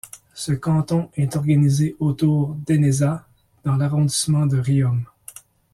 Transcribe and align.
Ce 0.33 0.51
canton 0.51 1.11
est 1.13 1.35
organisé 1.35 1.95
autour 1.99 2.55
d'Ennezat 2.55 3.27
dans 3.63 3.75
l'arrondissement 3.75 4.47
de 4.47 4.57
Riom. 4.57 5.05